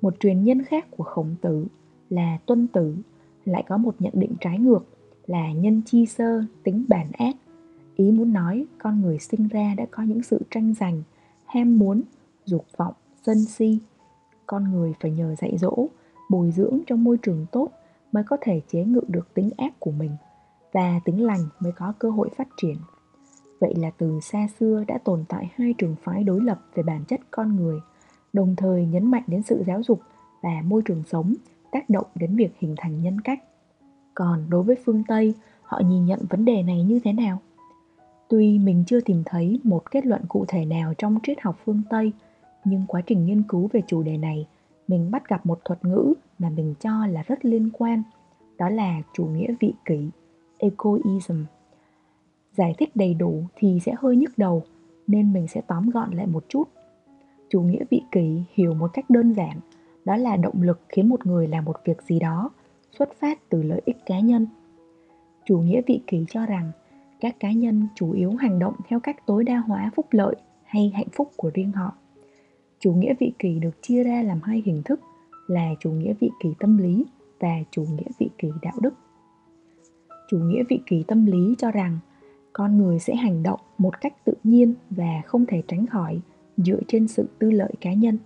một 0.00 0.14
truyền 0.20 0.44
nhân 0.44 0.64
khác 0.64 0.86
của 0.90 1.04
khổng 1.04 1.34
tử 1.40 1.66
là 2.10 2.38
tuân 2.46 2.66
tử 2.66 2.96
lại 3.44 3.64
có 3.68 3.76
một 3.76 3.94
nhận 3.98 4.12
định 4.16 4.32
trái 4.40 4.58
ngược 4.58 4.86
là 5.26 5.52
nhân 5.52 5.82
chi 5.86 6.06
sơ 6.06 6.42
tính 6.62 6.84
bản 6.88 7.06
ác. 7.12 7.36
Ý 7.96 8.10
muốn 8.10 8.32
nói 8.32 8.66
con 8.78 9.00
người 9.00 9.18
sinh 9.18 9.48
ra 9.48 9.74
đã 9.76 9.86
có 9.90 10.02
những 10.02 10.22
sự 10.22 10.40
tranh 10.50 10.74
giành, 10.80 11.02
ham 11.44 11.78
muốn, 11.78 12.02
dục 12.44 12.66
vọng, 12.76 12.94
sân 13.22 13.44
si. 13.44 13.78
Con 14.46 14.72
người 14.72 14.92
phải 15.00 15.10
nhờ 15.10 15.34
dạy 15.34 15.58
dỗ, 15.58 15.86
bồi 16.30 16.50
dưỡng 16.50 16.78
trong 16.86 17.04
môi 17.04 17.18
trường 17.22 17.46
tốt 17.52 17.68
mới 18.12 18.24
có 18.24 18.36
thể 18.40 18.60
chế 18.68 18.84
ngự 18.84 19.00
được 19.08 19.34
tính 19.34 19.50
ác 19.56 19.80
của 19.80 19.90
mình 19.90 20.10
và 20.72 21.00
tính 21.04 21.26
lành 21.26 21.48
mới 21.60 21.72
có 21.72 21.92
cơ 21.98 22.10
hội 22.10 22.28
phát 22.36 22.48
triển 22.56 22.76
Vậy 23.60 23.74
là 23.74 23.90
từ 23.90 24.20
xa 24.22 24.48
xưa 24.58 24.84
đã 24.88 24.98
tồn 24.98 25.24
tại 25.28 25.50
hai 25.54 25.74
trường 25.78 25.96
phái 26.02 26.24
đối 26.24 26.40
lập 26.40 26.60
về 26.74 26.82
bản 26.82 27.04
chất 27.08 27.20
con 27.30 27.56
người, 27.56 27.80
đồng 28.32 28.56
thời 28.56 28.86
nhấn 28.86 29.10
mạnh 29.10 29.22
đến 29.26 29.42
sự 29.42 29.62
giáo 29.66 29.82
dục 29.82 30.00
và 30.42 30.62
môi 30.64 30.82
trường 30.84 31.02
sống 31.06 31.34
tác 31.72 31.90
động 31.90 32.06
đến 32.14 32.36
việc 32.36 32.52
hình 32.58 32.74
thành 32.78 33.02
nhân 33.02 33.20
cách. 33.20 33.42
Còn 34.14 34.50
đối 34.50 34.62
với 34.62 34.76
phương 34.84 35.02
Tây, 35.08 35.34
họ 35.62 35.80
nhìn 35.80 36.06
nhận 36.06 36.20
vấn 36.30 36.44
đề 36.44 36.62
này 36.62 36.82
như 36.82 37.00
thế 37.04 37.12
nào? 37.12 37.38
Tuy 38.28 38.58
mình 38.58 38.84
chưa 38.86 39.00
tìm 39.00 39.22
thấy 39.26 39.60
một 39.62 39.90
kết 39.90 40.06
luận 40.06 40.22
cụ 40.28 40.44
thể 40.48 40.64
nào 40.64 40.94
trong 40.98 41.18
triết 41.22 41.40
học 41.40 41.58
phương 41.64 41.82
Tây, 41.90 42.12
nhưng 42.64 42.84
quá 42.88 43.00
trình 43.06 43.26
nghiên 43.26 43.42
cứu 43.42 43.68
về 43.72 43.82
chủ 43.86 44.02
đề 44.02 44.16
này, 44.16 44.46
mình 44.88 45.10
bắt 45.10 45.28
gặp 45.28 45.46
một 45.46 45.58
thuật 45.64 45.84
ngữ 45.84 46.12
mà 46.38 46.50
mình 46.50 46.74
cho 46.80 47.06
là 47.06 47.22
rất 47.26 47.44
liên 47.44 47.70
quan, 47.72 48.02
đó 48.58 48.68
là 48.68 49.02
chủ 49.14 49.24
nghĩa 49.24 49.54
vị 49.60 49.74
kỷ, 49.84 50.10
egoism. 50.58 51.44
Giải 52.52 52.74
thích 52.78 52.96
đầy 52.96 53.14
đủ 53.14 53.44
thì 53.56 53.80
sẽ 53.84 53.94
hơi 53.98 54.16
nhức 54.16 54.38
đầu, 54.38 54.62
nên 55.06 55.32
mình 55.32 55.48
sẽ 55.48 55.60
tóm 55.66 55.90
gọn 55.90 56.10
lại 56.12 56.26
một 56.26 56.44
chút. 56.48 56.68
Chủ 57.48 57.60
nghĩa 57.60 57.84
vị 57.90 58.02
kỷ 58.12 58.42
hiểu 58.54 58.74
một 58.74 58.90
cách 58.92 59.10
đơn 59.10 59.34
giản, 59.34 59.60
đó 60.04 60.16
là 60.16 60.36
động 60.36 60.62
lực 60.62 60.80
khiến 60.88 61.08
một 61.08 61.26
người 61.26 61.48
làm 61.48 61.64
một 61.64 61.76
việc 61.84 62.02
gì 62.02 62.18
đó, 62.18 62.50
xuất 62.98 63.08
phát 63.20 63.48
từ 63.48 63.62
lợi 63.62 63.82
ích 63.84 63.96
cá 64.06 64.20
nhân. 64.20 64.46
Chủ 65.44 65.58
nghĩa 65.58 65.80
vị 65.86 66.00
kỷ 66.06 66.24
cho 66.28 66.46
rằng, 66.46 66.72
các 67.20 67.40
cá 67.40 67.52
nhân 67.52 67.88
chủ 67.94 68.12
yếu 68.12 68.32
hành 68.32 68.58
động 68.58 68.74
theo 68.88 69.00
cách 69.00 69.26
tối 69.26 69.44
đa 69.44 69.56
hóa 69.56 69.90
phúc 69.96 70.06
lợi 70.10 70.36
hay 70.64 70.92
hạnh 70.94 71.08
phúc 71.12 71.32
của 71.36 71.50
riêng 71.54 71.72
họ. 71.72 71.92
Chủ 72.80 72.92
nghĩa 72.92 73.14
vị 73.20 73.32
kỷ 73.38 73.58
được 73.58 73.82
chia 73.82 74.04
ra 74.04 74.22
làm 74.22 74.40
hai 74.42 74.62
hình 74.64 74.82
thức, 74.84 75.00
là 75.46 75.74
chủ 75.80 75.90
nghĩa 75.90 76.12
vị 76.20 76.30
kỷ 76.42 76.48
tâm 76.58 76.78
lý 76.78 77.04
và 77.40 77.54
chủ 77.70 77.82
nghĩa 77.82 78.10
vị 78.18 78.28
kỷ 78.38 78.48
đạo 78.62 78.74
đức 78.80 78.94
chủ 80.28 80.38
nghĩa 80.38 80.62
vị 80.68 80.80
kỷ 80.86 81.02
tâm 81.02 81.26
lý 81.26 81.54
cho 81.58 81.70
rằng 81.70 81.98
con 82.52 82.78
người 82.78 82.98
sẽ 82.98 83.14
hành 83.14 83.42
động 83.42 83.60
một 83.78 84.00
cách 84.00 84.24
tự 84.24 84.32
nhiên 84.44 84.74
và 84.90 85.22
không 85.26 85.46
thể 85.46 85.62
tránh 85.68 85.86
khỏi 85.86 86.20
dựa 86.56 86.80
trên 86.88 87.08
sự 87.08 87.28
tư 87.38 87.50
lợi 87.50 87.72
cá 87.80 87.92
nhân. 87.92 88.18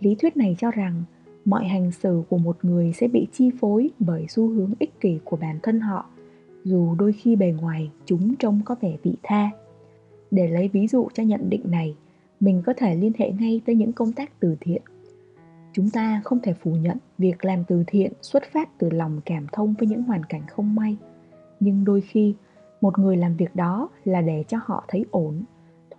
Lý 0.00 0.14
thuyết 0.14 0.36
này 0.36 0.56
cho 0.58 0.70
rằng 0.70 1.02
mọi 1.44 1.64
hành 1.64 1.92
xử 1.92 2.22
của 2.28 2.38
một 2.38 2.64
người 2.64 2.92
sẽ 2.92 3.08
bị 3.08 3.26
chi 3.32 3.50
phối 3.60 3.90
bởi 3.98 4.26
xu 4.28 4.48
hướng 4.48 4.72
ích 4.78 5.00
kỷ 5.00 5.18
của 5.24 5.36
bản 5.36 5.58
thân 5.62 5.80
họ, 5.80 6.06
dù 6.64 6.94
đôi 6.94 7.12
khi 7.12 7.36
bề 7.36 7.54
ngoài 7.60 7.90
chúng 8.04 8.34
trông 8.36 8.60
có 8.64 8.74
vẻ 8.80 8.96
vị 9.02 9.14
tha. 9.22 9.50
Để 10.30 10.48
lấy 10.48 10.68
ví 10.68 10.86
dụ 10.86 11.08
cho 11.14 11.22
nhận 11.22 11.50
định 11.50 11.62
này, 11.70 11.96
mình 12.40 12.62
có 12.66 12.72
thể 12.76 12.94
liên 12.94 13.12
hệ 13.18 13.30
ngay 13.30 13.60
tới 13.66 13.74
những 13.74 13.92
công 13.92 14.12
tác 14.12 14.40
từ 14.40 14.56
thiện. 14.60 14.82
Chúng 15.72 15.90
ta 15.90 16.20
không 16.24 16.40
thể 16.42 16.52
phủ 16.52 16.70
nhận 16.70 16.96
việc 17.18 17.44
làm 17.44 17.64
từ 17.64 17.84
thiện 17.86 18.12
xuất 18.22 18.42
phát 18.52 18.78
từ 18.78 18.90
lòng 18.90 19.20
cảm 19.24 19.46
thông 19.52 19.74
với 19.78 19.88
những 19.88 20.02
hoàn 20.02 20.24
cảnh 20.24 20.42
không 20.50 20.74
may 20.74 20.96
nhưng 21.60 21.84
đôi 21.84 22.00
khi, 22.00 22.34
một 22.80 22.98
người 22.98 23.16
làm 23.16 23.36
việc 23.36 23.56
đó 23.56 23.88
là 24.04 24.20
để 24.20 24.44
cho 24.48 24.58
họ 24.64 24.84
thấy 24.88 25.04
ổn, 25.10 25.42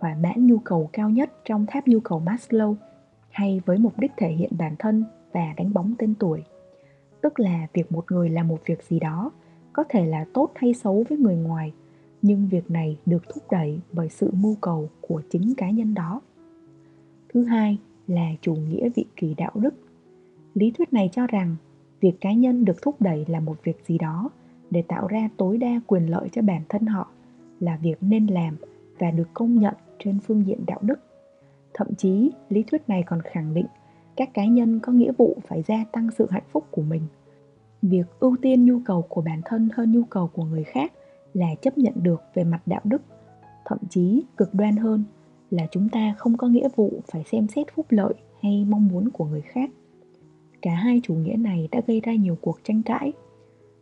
thỏa 0.00 0.16
mãn 0.22 0.46
nhu 0.46 0.58
cầu 0.58 0.90
cao 0.92 1.10
nhất 1.10 1.30
trong 1.44 1.66
tháp 1.66 1.88
nhu 1.88 2.00
cầu 2.00 2.22
maslow, 2.26 2.74
hay 3.30 3.60
với 3.66 3.78
mục 3.78 3.98
đích 3.98 4.12
thể 4.16 4.28
hiện 4.28 4.50
bản 4.58 4.74
thân 4.78 5.04
và 5.32 5.54
đánh 5.56 5.72
bóng 5.72 5.94
tên 5.98 6.14
tuổi. 6.18 6.42
Tức 7.20 7.40
là 7.40 7.66
việc 7.72 7.92
một 7.92 8.12
người 8.12 8.28
làm 8.28 8.48
một 8.48 8.58
việc 8.66 8.82
gì 8.82 9.00
đó 9.00 9.30
có 9.72 9.84
thể 9.88 10.06
là 10.06 10.24
tốt 10.34 10.50
hay 10.54 10.74
xấu 10.74 11.04
với 11.08 11.18
người 11.18 11.36
ngoài, 11.36 11.72
nhưng 12.22 12.48
việc 12.48 12.70
này 12.70 12.98
được 13.06 13.22
thúc 13.34 13.42
đẩy 13.50 13.80
bởi 13.92 14.08
sự 14.08 14.30
mưu 14.32 14.56
cầu 14.60 14.88
của 15.00 15.22
chính 15.30 15.54
cá 15.56 15.70
nhân 15.70 15.94
đó. 15.94 16.20
Thứ 17.34 17.44
hai 17.44 17.78
là 18.06 18.26
chủ 18.40 18.54
nghĩa 18.54 18.88
vị 18.88 19.04
kỳ 19.16 19.34
đạo 19.34 19.52
đức. 19.54 19.74
Lý 20.54 20.70
thuyết 20.70 20.92
này 20.92 21.10
cho 21.12 21.26
rằng 21.26 21.56
việc 22.00 22.20
cá 22.20 22.32
nhân 22.32 22.64
được 22.64 22.82
thúc 22.82 22.96
đẩy 23.00 23.24
là 23.28 23.40
một 23.40 23.56
việc 23.64 23.76
gì 23.86 23.98
đó 23.98 24.30
để 24.70 24.82
tạo 24.88 25.06
ra 25.06 25.28
tối 25.36 25.58
đa 25.58 25.80
quyền 25.86 26.10
lợi 26.10 26.28
cho 26.32 26.42
bản 26.42 26.62
thân 26.68 26.86
họ 26.86 27.10
là 27.60 27.78
việc 27.82 27.96
nên 28.00 28.26
làm 28.26 28.56
và 28.98 29.10
được 29.10 29.28
công 29.34 29.58
nhận 29.58 29.74
trên 30.04 30.18
phương 30.20 30.46
diện 30.46 30.66
đạo 30.66 30.78
đức. 30.82 31.00
Thậm 31.74 31.94
chí, 31.98 32.30
lý 32.48 32.62
thuyết 32.62 32.88
này 32.88 33.02
còn 33.06 33.20
khẳng 33.22 33.54
định 33.54 33.66
các 34.16 34.34
cá 34.34 34.44
nhân 34.44 34.80
có 34.80 34.92
nghĩa 34.92 35.12
vụ 35.12 35.36
phải 35.46 35.62
gia 35.62 35.84
tăng 35.92 36.10
sự 36.10 36.26
hạnh 36.30 36.42
phúc 36.52 36.66
của 36.70 36.82
mình. 36.82 37.02
Việc 37.82 38.06
ưu 38.20 38.36
tiên 38.42 38.64
nhu 38.64 38.80
cầu 38.84 39.02
của 39.02 39.22
bản 39.22 39.40
thân 39.44 39.68
hơn 39.74 39.92
nhu 39.92 40.02
cầu 40.04 40.30
của 40.34 40.44
người 40.44 40.64
khác 40.64 40.92
là 41.34 41.54
chấp 41.62 41.78
nhận 41.78 41.94
được 41.96 42.22
về 42.34 42.44
mặt 42.44 42.60
đạo 42.66 42.80
đức, 42.84 43.02
thậm 43.64 43.78
chí 43.90 44.24
cực 44.36 44.54
đoan 44.54 44.76
hơn 44.76 45.04
là 45.50 45.66
chúng 45.70 45.88
ta 45.88 46.14
không 46.18 46.36
có 46.36 46.48
nghĩa 46.48 46.68
vụ 46.76 47.00
phải 47.12 47.24
xem 47.24 47.48
xét 47.48 47.66
phúc 47.74 47.86
lợi 47.90 48.14
hay 48.42 48.64
mong 48.68 48.88
muốn 48.88 49.10
của 49.10 49.24
người 49.24 49.40
khác. 49.40 49.70
Cả 50.62 50.74
hai 50.74 51.00
chủ 51.04 51.14
nghĩa 51.14 51.36
này 51.36 51.68
đã 51.72 51.80
gây 51.86 52.00
ra 52.00 52.14
nhiều 52.14 52.36
cuộc 52.40 52.58
tranh 52.64 52.82
cãi 52.82 53.12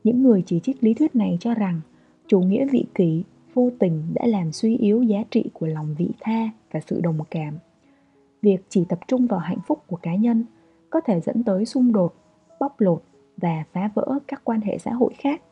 những 0.05 0.23
người 0.23 0.43
chỉ 0.47 0.61
trích 0.61 0.85
lý 0.85 0.95
thuyết 0.95 1.17
này 1.17 1.37
cho 1.41 1.55
rằng 1.55 1.81
chủ 2.27 2.41
nghĩa 2.41 2.67
vị 2.73 2.85
kỷ, 2.95 3.25
vô 3.55 3.71
tình 3.79 4.03
đã 4.15 4.27
làm 4.27 4.53
suy 4.53 4.77
yếu 4.77 5.03
giá 5.03 5.25
trị 5.31 5.45
của 5.53 5.67
lòng 5.67 5.95
vị 5.99 6.11
tha 6.21 6.51
và 6.73 6.81
sự 6.87 7.01
đồng 7.01 7.19
cảm. 7.31 7.55
Việc 8.43 8.59
chỉ 8.69 8.85
tập 8.89 8.99
trung 9.09 9.27
vào 9.27 9.41
hạnh 9.41 9.61
phúc 9.67 9.83
của 9.87 9.97
cá 9.97 10.15
nhân 10.15 10.45
có 10.91 11.01
thể 11.01 11.21
dẫn 11.21 11.45
tới 11.45 11.67
xung 11.67 11.93
đột, 11.93 12.15
bóc 12.61 12.81
lột 12.81 13.03
và 13.37 13.65
phá 13.73 13.91
vỡ 13.95 14.19
các 14.29 14.41
quan 14.45 14.61
hệ 14.61 14.79
xã 14.79 14.93
hội 14.93 15.13
khác. 15.19 15.43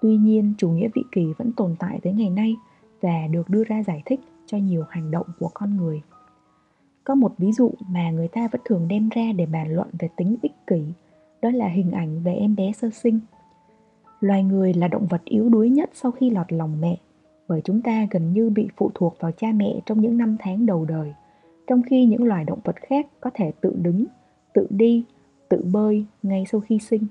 Tuy 0.00 0.16
nhiên, 0.16 0.54
chủ 0.58 0.70
nghĩa 0.70 0.88
vị 0.94 1.02
kỷ 1.12 1.26
vẫn 1.38 1.52
tồn 1.52 1.76
tại 1.78 2.00
tới 2.02 2.12
ngày 2.12 2.30
nay 2.30 2.56
và 3.00 3.26
được 3.30 3.48
đưa 3.48 3.64
ra 3.64 3.82
giải 3.82 4.02
thích 4.04 4.20
cho 4.46 4.58
nhiều 4.58 4.84
hành 4.88 5.10
động 5.10 5.26
của 5.38 5.50
con 5.54 5.76
người. 5.76 6.02
Có 7.04 7.14
một 7.14 7.32
ví 7.38 7.52
dụ 7.52 7.70
mà 7.88 8.10
người 8.10 8.28
ta 8.28 8.48
vẫn 8.52 8.60
thường 8.64 8.88
đem 8.88 9.08
ra 9.08 9.32
để 9.36 9.46
bàn 9.46 9.74
luận 9.74 9.88
về 9.98 10.08
tính 10.16 10.36
ích 10.42 10.66
kỷ, 10.66 10.82
đó 11.42 11.50
là 11.50 11.68
hình 11.68 11.90
ảnh 11.90 12.22
về 12.22 12.34
em 12.34 12.56
bé 12.56 12.72
sơ 12.72 12.90
sinh 12.90 13.20
loài 14.22 14.44
người 14.44 14.74
là 14.74 14.88
động 14.88 15.06
vật 15.06 15.24
yếu 15.24 15.48
đuối 15.48 15.68
nhất 15.68 15.90
sau 15.94 16.10
khi 16.10 16.30
lọt 16.30 16.52
lòng 16.52 16.80
mẹ, 16.80 16.96
bởi 17.48 17.60
chúng 17.64 17.82
ta 17.82 18.06
gần 18.10 18.32
như 18.32 18.50
bị 18.50 18.68
phụ 18.76 18.90
thuộc 18.94 19.16
vào 19.20 19.32
cha 19.32 19.48
mẹ 19.54 19.80
trong 19.86 20.00
những 20.00 20.16
năm 20.16 20.36
tháng 20.38 20.66
đầu 20.66 20.84
đời, 20.84 21.14
trong 21.66 21.82
khi 21.82 22.06
những 22.06 22.24
loài 22.24 22.44
động 22.44 22.58
vật 22.64 22.76
khác 22.76 23.06
có 23.20 23.30
thể 23.34 23.52
tự 23.60 23.76
đứng, 23.82 24.04
tự 24.54 24.66
đi, 24.70 25.04
tự 25.48 25.64
bơi 25.72 26.04
ngay 26.22 26.44
sau 26.52 26.60
khi 26.60 26.78
sinh. 26.78 27.06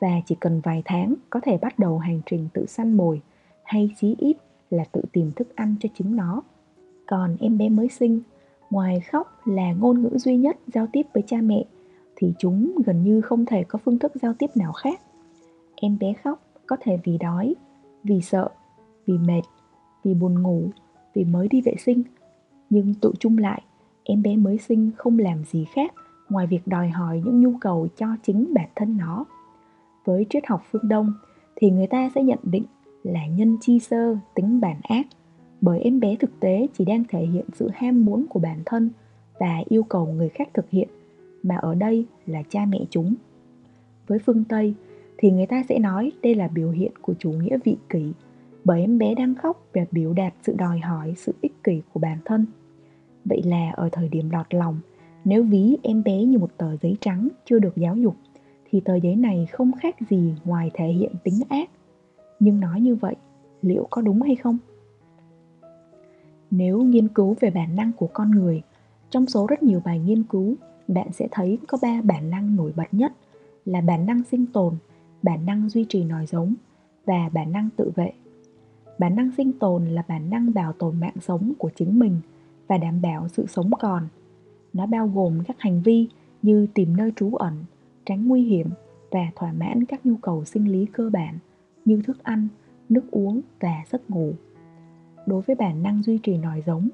Và 0.00 0.20
chỉ 0.26 0.36
cần 0.40 0.60
vài 0.60 0.82
tháng 0.84 1.14
có 1.30 1.40
thể 1.40 1.58
bắt 1.58 1.78
đầu 1.78 1.98
hành 1.98 2.20
trình 2.26 2.48
tự 2.52 2.66
săn 2.66 2.96
mồi, 2.96 3.20
hay 3.64 3.90
chí 3.96 4.14
ít 4.18 4.36
là 4.70 4.84
tự 4.92 5.02
tìm 5.12 5.32
thức 5.36 5.56
ăn 5.56 5.74
cho 5.80 5.88
chính 5.98 6.16
nó. 6.16 6.42
Còn 7.06 7.36
em 7.40 7.58
bé 7.58 7.68
mới 7.68 7.88
sinh, 7.88 8.20
ngoài 8.70 9.00
khóc 9.00 9.40
là 9.44 9.72
ngôn 9.72 10.02
ngữ 10.02 10.18
duy 10.18 10.36
nhất 10.36 10.56
giao 10.74 10.86
tiếp 10.92 11.02
với 11.14 11.22
cha 11.26 11.36
mẹ, 11.40 11.64
thì 12.16 12.32
chúng 12.38 12.72
gần 12.86 13.02
như 13.02 13.20
không 13.20 13.46
thể 13.46 13.64
có 13.64 13.78
phương 13.84 13.98
thức 13.98 14.12
giao 14.22 14.34
tiếp 14.38 14.50
nào 14.54 14.72
khác. 14.72 15.00
Em 15.76 15.98
bé 16.00 16.12
khóc 16.24 16.45
có 16.66 16.76
thể 16.80 16.98
vì 17.04 17.18
đói, 17.18 17.54
vì 18.04 18.20
sợ, 18.20 18.48
vì 19.06 19.18
mệt, 19.18 19.42
vì 20.04 20.14
buồn 20.14 20.42
ngủ, 20.42 20.70
vì 21.14 21.24
mới 21.24 21.48
đi 21.48 21.60
vệ 21.60 21.74
sinh. 21.78 22.02
Nhưng 22.70 22.94
tụ 22.94 23.12
chung 23.18 23.38
lại, 23.38 23.62
em 24.04 24.22
bé 24.22 24.36
mới 24.36 24.58
sinh 24.58 24.90
không 24.96 25.18
làm 25.18 25.44
gì 25.44 25.64
khác 25.64 25.92
ngoài 26.28 26.46
việc 26.46 26.66
đòi 26.66 26.88
hỏi 26.88 27.22
những 27.24 27.40
nhu 27.40 27.52
cầu 27.60 27.88
cho 27.96 28.06
chính 28.22 28.54
bản 28.54 28.68
thân 28.76 28.96
nó. 28.96 29.24
Với 30.04 30.26
triết 30.30 30.46
học 30.46 30.62
phương 30.70 30.88
đông 30.88 31.12
thì 31.56 31.70
người 31.70 31.86
ta 31.86 32.10
sẽ 32.14 32.22
nhận 32.22 32.38
định 32.42 32.64
là 33.02 33.26
nhân 33.26 33.56
chi 33.60 33.78
sơ, 33.78 34.16
tính 34.34 34.60
bản 34.60 34.76
ác. 34.82 35.06
Bởi 35.60 35.80
em 35.80 36.00
bé 36.00 36.16
thực 36.16 36.40
tế 36.40 36.66
chỉ 36.78 36.84
đang 36.84 37.04
thể 37.08 37.26
hiện 37.26 37.44
sự 37.54 37.70
ham 37.74 38.04
muốn 38.04 38.26
của 38.26 38.40
bản 38.40 38.58
thân 38.66 38.90
và 39.38 39.62
yêu 39.68 39.82
cầu 39.82 40.06
người 40.06 40.28
khác 40.28 40.48
thực 40.54 40.70
hiện, 40.70 40.88
mà 41.42 41.56
ở 41.56 41.74
đây 41.74 42.06
là 42.26 42.42
cha 42.50 42.66
mẹ 42.68 42.80
chúng. 42.90 43.14
Với 44.06 44.18
phương 44.18 44.44
tây 44.44 44.74
thì 45.18 45.30
người 45.30 45.46
ta 45.46 45.62
sẽ 45.68 45.78
nói 45.78 46.12
đây 46.22 46.34
là 46.34 46.48
biểu 46.48 46.70
hiện 46.70 46.92
của 47.02 47.14
chủ 47.18 47.30
nghĩa 47.30 47.58
vị 47.64 47.76
kỷ, 47.88 48.12
bởi 48.64 48.80
em 48.80 48.98
bé 48.98 49.14
đang 49.14 49.34
khóc 49.34 49.66
và 49.74 49.82
biểu 49.90 50.12
đạt 50.12 50.34
sự 50.42 50.54
đòi 50.58 50.78
hỏi 50.78 51.14
sự 51.16 51.34
ích 51.40 51.64
kỷ 51.64 51.82
của 51.92 52.00
bản 52.00 52.18
thân. 52.24 52.46
Vậy 53.24 53.42
là 53.42 53.70
ở 53.70 53.88
thời 53.92 54.08
điểm 54.08 54.30
lọt 54.30 54.54
lòng, 54.54 54.80
nếu 55.24 55.42
ví 55.42 55.76
em 55.82 56.02
bé 56.02 56.24
như 56.24 56.38
một 56.38 56.50
tờ 56.56 56.76
giấy 56.76 56.96
trắng 57.00 57.28
chưa 57.44 57.58
được 57.58 57.76
giáo 57.76 57.96
dục, 57.96 58.16
thì 58.70 58.80
tờ 58.80 58.94
giấy 58.94 59.16
này 59.16 59.46
không 59.52 59.72
khác 59.80 59.96
gì 60.10 60.34
ngoài 60.44 60.70
thể 60.74 60.86
hiện 60.86 61.12
tính 61.24 61.40
ác. 61.48 61.70
Nhưng 62.40 62.60
nói 62.60 62.80
như 62.80 62.94
vậy, 62.94 63.14
liệu 63.62 63.86
có 63.90 64.02
đúng 64.02 64.22
hay 64.22 64.36
không? 64.36 64.58
Nếu 66.50 66.82
nghiên 66.82 67.08
cứu 67.08 67.36
về 67.40 67.50
bản 67.50 67.76
năng 67.76 67.92
của 67.92 68.08
con 68.12 68.30
người, 68.30 68.62
trong 69.10 69.26
số 69.26 69.46
rất 69.46 69.62
nhiều 69.62 69.80
bài 69.84 69.98
nghiên 69.98 70.22
cứu, 70.22 70.54
bạn 70.88 71.12
sẽ 71.12 71.28
thấy 71.30 71.58
có 71.68 71.78
ba 71.82 72.00
bản 72.02 72.30
năng 72.30 72.56
nổi 72.56 72.72
bật 72.76 72.94
nhất 72.94 73.12
là 73.64 73.80
bản 73.80 74.06
năng 74.06 74.24
sinh 74.24 74.46
tồn 74.46 74.74
bản 75.22 75.46
năng 75.46 75.68
duy 75.68 75.86
trì 75.88 76.04
nòi 76.04 76.26
giống 76.26 76.54
và 77.06 77.30
bản 77.32 77.52
năng 77.52 77.68
tự 77.76 77.90
vệ. 77.94 78.12
Bản 78.98 79.16
năng 79.16 79.30
sinh 79.36 79.52
tồn 79.52 79.84
là 79.84 80.02
bản 80.08 80.30
năng 80.30 80.54
bảo 80.54 80.72
tồn 80.72 81.00
mạng 81.00 81.16
sống 81.20 81.52
của 81.58 81.70
chính 81.76 81.98
mình 81.98 82.20
và 82.68 82.78
đảm 82.78 83.02
bảo 83.02 83.28
sự 83.28 83.46
sống 83.46 83.70
còn. 83.80 84.08
Nó 84.72 84.86
bao 84.86 85.08
gồm 85.08 85.38
các 85.46 85.56
hành 85.60 85.82
vi 85.82 86.08
như 86.42 86.66
tìm 86.74 86.96
nơi 86.96 87.12
trú 87.16 87.34
ẩn, 87.34 87.54
tránh 88.04 88.28
nguy 88.28 88.42
hiểm 88.42 88.68
và 89.10 89.26
thỏa 89.36 89.52
mãn 89.52 89.84
các 89.84 90.06
nhu 90.06 90.16
cầu 90.16 90.44
sinh 90.44 90.72
lý 90.72 90.86
cơ 90.86 91.10
bản 91.10 91.38
như 91.84 92.02
thức 92.02 92.22
ăn, 92.22 92.48
nước 92.88 93.10
uống 93.10 93.40
và 93.60 93.82
giấc 93.90 94.10
ngủ. 94.10 94.32
Đối 95.26 95.42
với 95.42 95.56
bản 95.56 95.82
năng 95.82 96.02
duy 96.02 96.18
trì 96.18 96.36
nòi 96.36 96.62
giống, 96.66 96.88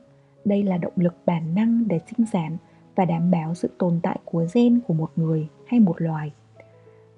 đây 0.45 0.63
là 0.63 0.79
động 0.79 0.93
lực 0.97 1.15
bản 1.27 1.55
năng 1.55 1.89
để 1.89 2.01
sinh 2.07 2.27
sản 2.27 2.57
và 2.95 3.05
đảm 3.05 3.31
bảo 3.31 3.55
sự 3.55 3.71
tồn 3.79 4.01
tại 4.03 4.19
của 4.25 4.47
gen 4.55 4.81
của 4.87 4.95
một 4.95 5.11
người 5.17 5.49
hay 5.67 5.81
một 5.81 6.03
loài 6.03 6.33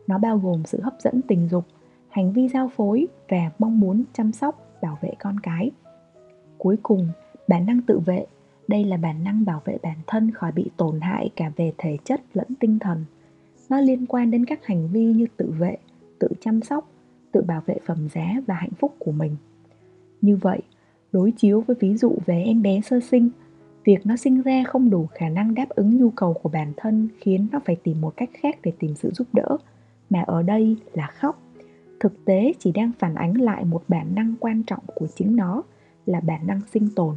nó 0.07 0.19
bao 0.19 0.39
gồm 0.39 0.63
sự 0.65 0.81
hấp 0.81 0.95
dẫn 1.01 1.21
tình 1.29 1.49
dục, 1.49 1.65
hành 2.09 2.33
vi 2.33 2.49
giao 2.49 2.71
phối 2.77 3.07
và 3.29 3.51
mong 3.59 3.81
muốn 3.81 4.05
chăm 4.13 4.33
sóc, 4.33 4.79
bảo 4.83 4.99
vệ 5.01 5.11
con 5.19 5.41
cái. 5.41 5.71
Cuối 6.59 6.77
cùng, 6.83 7.09
bản 7.49 7.67
năng 7.67 7.81
tự 7.83 7.99
vệ. 7.99 8.27
Đây 8.69 8.85
là 8.85 8.97
bản 8.97 9.25
năng 9.25 9.45
bảo 9.45 9.63
vệ 9.65 9.79
bản 9.83 9.97
thân 10.07 10.31
khỏi 10.31 10.53
bị 10.53 10.71
tổn 10.77 11.01
hại 11.01 11.31
cả 11.37 11.53
về 11.57 11.73
thể 11.79 11.97
chất 12.05 12.21
lẫn 12.35 12.49
tinh 12.61 12.79
thần. 12.79 13.05
Nó 13.69 13.81
liên 13.81 14.07
quan 14.07 14.31
đến 14.31 14.45
các 14.45 14.67
hành 14.67 14.89
vi 14.89 15.05
như 15.05 15.27
tự 15.37 15.55
vệ, 15.59 15.77
tự 16.19 16.29
chăm 16.41 16.63
sóc, 16.63 16.91
tự 17.33 17.43
bảo 17.43 17.63
vệ 17.67 17.77
phẩm 17.87 18.09
giá 18.15 18.27
và 18.47 18.55
hạnh 18.55 18.75
phúc 18.79 18.95
của 18.99 19.13
mình. 19.13 19.37
Như 20.21 20.37
vậy, 20.37 20.61
đối 21.13 21.31
chiếu 21.31 21.61
với 21.61 21.77
ví 21.81 21.97
dụ 21.97 22.17
về 22.27 22.43
em 22.43 22.63
bé 22.63 22.81
sơ 22.81 23.01
sinh, 23.01 23.31
việc 23.85 24.07
nó 24.07 24.17
sinh 24.17 24.43
ra 24.43 24.65
không 24.67 24.91
đủ 24.91 25.07
khả 25.15 25.29
năng 25.29 25.55
đáp 25.55 25.69
ứng 25.69 25.97
nhu 25.97 26.11
cầu 26.11 26.33
của 26.33 26.49
bản 26.49 26.73
thân 26.77 27.09
khiến 27.21 27.47
nó 27.53 27.61
phải 27.65 27.77
tìm 27.77 28.01
một 28.01 28.17
cách 28.17 28.31
khác 28.33 28.59
để 28.63 28.73
tìm 28.79 28.95
sự 28.95 29.11
giúp 29.11 29.27
đỡ 29.33 29.57
mà 30.11 30.23
ở 30.23 30.43
đây 30.43 30.77
là 30.93 31.07
khóc. 31.07 31.43
Thực 32.01 32.25
tế 32.25 32.53
chỉ 32.59 32.73
đang 32.73 32.93
phản 32.99 33.15
ánh 33.15 33.35
lại 33.35 33.65
một 33.65 33.83
bản 33.89 34.15
năng 34.15 34.35
quan 34.41 34.63
trọng 34.63 34.83
của 34.95 35.07
chính 35.17 35.37
nó, 35.37 35.63
là 36.07 36.21
bản 36.21 36.47
năng 36.47 36.61
sinh 36.73 36.89
tồn. 36.97 37.17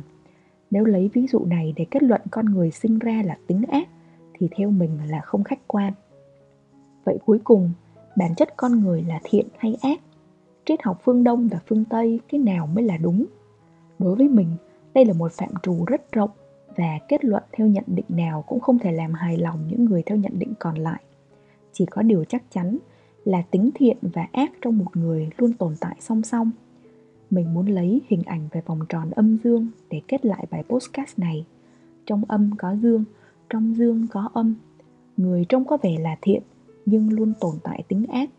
Nếu 0.71 0.85
lấy 0.85 1.09
ví 1.13 1.27
dụ 1.27 1.45
này 1.45 1.73
để 1.75 1.85
kết 1.91 2.03
luận 2.03 2.21
con 2.31 2.45
người 2.45 2.71
sinh 2.71 2.99
ra 2.99 3.21
là 3.25 3.37
tính 3.47 3.63
ác, 3.71 3.87
thì 4.33 4.49
theo 4.55 4.71
mình 4.71 4.99
là 5.07 5.19
không 5.19 5.43
khách 5.43 5.67
quan. 5.67 5.93
Vậy 7.03 7.17
cuối 7.25 7.39
cùng, 7.43 7.71
bản 8.17 8.35
chất 8.35 8.57
con 8.57 8.79
người 8.79 9.05
là 9.07 9.19
thiện 9.23 9.47
hay 9.57 9.77
ác? 9.81 9.99
Triết 10.65 10.83
học 10.83 11.01
phương 11.03 11.23
đông 11.23 11.47
và 11.47 11.59
phương 11.67 11.85
tây 11.85 12.19
cái 12.29 12.39
nào 12.39 12.67
mới 12.67 12.83
là 12.83 12.97
đúng? 12.97 13.25
Đối 13.99 14.15
với 14.15 14.27
mình, 14.27 14.47
đây 14.93 15.05
là 15.05 15.13
một 15.13 15.31
phạm 15.31 15.49
trù 15.63 15.85
rất 15.85 16.11
rộng 16.11 16.29
và 16.75 16.99
kết 17.07 17.25
luận 17.25 17.43
theo 17.51 17.67
nhận 17.67 17.83
định 17.87 18.05
nào 18.09 18.43
cũng 18.47 18.59
không 18.59 18.79
thể 18.79 18.91
làm 18.91 19.13
hài 19.13 19.37
lòng 19.37 19.67
những 19.67 19.85
người 19.85 20.03
theo 20.05 20.17
nhận 20.17 20.39
định 20.39 20.53
còn 20.59 20.75
lại 20.75 21.01
chỉ 21.77 21.85
có 21.85 22.01
điều 22.01 22.23
chắc 22.23 22.51
chắn 22.51 22.77
là 23.25 23.41
tính 23.41 23.69
thiện 23.75 23.97
và 24.01 24.27
ác 24.31 24.51
trong 24.61 24.77
một 24.77 24.97
người 24.97 25.29
luôn 25.37 25.53
tồn 25.53 25.75
tại 25.79 25.95
song 25.99 26.23
song. 26.23 26.51
Mình 27.29 27.53
muốn 27.53 27.67
lấy 27.67 28.01
hình 28.07 28.23
ảnh 28.25 28.47
về 28.51 28.61
vòng 28.65 28.79
tròn 28.89 29.11
âm 29.11 29.37
dương 29.43 29.67
để 29.89 30.01
kết 30.07 30.25
lại 30.25 30.45
bài 30.51 30.63
podcast 30.69 31.19
này. 31.19 31.45
Trong 32.05 32.23
âm 32.27 32.51
có 32.57 32.75
dương, 32.75 33.03
trong 33.49 33.75
dương 33.77 34.07
có 34.11 34.29
âm. 34.33 34.55
Người 35.17 35.45
trông 35.49 35.65
có 35.65 35.77
vẻ 35.81 35.97
là 35.99 36.17
thiện, 36.21 36.41
nhưng 36.85 37.13
luôn 37.13 37.33
tồn 37.39 37.55
tại 37.63 37.83
tính 37.87 38.05
ác. 38.05 38.29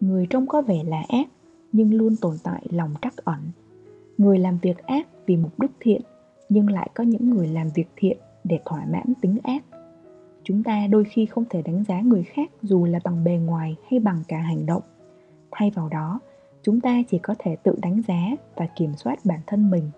Người 0.00 0.26
trông 0.30 0.46
có 0.46 0.62
vẻ 0.62 0.84
là 0.84 1.02
ác, 1.08 1.28
nhưng 1.72 1.94
luôn 1.94 2.16
tồn 2.16 2.34
tại 2.42 2.66
lòng 2.70 2.94
trắc 3.02 3.16
ẩn. 3.16 3.40
Người 4.18 4.38
làm 4.38 4.58
việc 4.62 4.78
ác 4.78 5.08
vì 5.26 5.36
mục 5.36 5.60
đích 5.60 5.70
thiện, 5.80 6.02
nhưng 6.48 6.70
lại 6.70 6.90
có 6.94 7.04
những 7.04 7.30
người 7.30 7.48
làm 7.48 7.68
việc 7.74 7.88
thiện 7.96 8.18
để 8.44 8.60
thỏa 8.64 8.84
mãn 8.84 9.12
tính 9.20 9.38
ác 9.42 9.64
chúng 10.44 10.62
ta 10.62 10.86
đôi 10.86 11.04
khi 11.04 11.26
không 11.26 11.44
thể 11.50 11.62
đánh 11.62 11.84
giá 11.84 12.00
người 12.00 12.22
khác 12.22 12.50
dù 12.62 12.84
là 12.84 12.98
bằng 13.04 13.24
bề 13.24 13.32
ngoài 13.32 13.76
hay 13.90 14.00
bằng 14.00 14.22
cả 14.28 14.38
hành 14.38 14.66
động. 14.66 14.82
Thay 15.50 15.70
vào 15.70 15.88
đó, 15.88 16.20
chúng 16.62 16.80
ta 16.80 17.02
chỉ 17.10 17.18
có 17.18 17.34
thể 17.38 17.56
tự 17.56 17.78
đánh 17.82 18.02
giá 18.08 18.20
và 18.56 18.66
kiểm 18.76 18.94
soát 18.96 19.18
bản 19.24 19.40
thân 19.46 19.70
mình. 19.70 19.90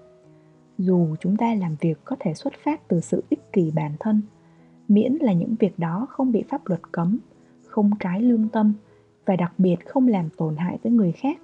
Dù 0.78 1.16
chúng 1.20 1.36
ta 1.36 1.54
làm 1.54 1.76
việc 1.80 1.98
có 2.04 2.16
thể 2.20 2.34
xuất 2.34 2.52
phát 2.64 2.88
từ 2.88 3.00
sự 3.00 3.24
ích 3.30 3.52
kỷ 3.52 3.70
bản 3.74 3.92
thân, 4.00 4.22
miễn 4.88 5.12
là 5.20 5.32
những 5.32 5.54
việc 5.60 5.78
đó 5.78 6.06
không 6.10 6.32
bị 6.32 6.44
pháp 6.48 6.66
luật 6.66 6.80
cấm, 6.92 7.18
không 7.66 7.90
trái 8.00 8.20
lương 8.20 8.48
tâm 8.48 8.74
và 9.26 9.36
đặc 9.36 9.52
biệt 9.58 9.76
không 9.86 10.08
làm 10.08 10.28
tổn 10.36 10.56
hại 10.56 10.78
tới 10.82 10.92
người 10.92 11.12
khác, 11.12 11.40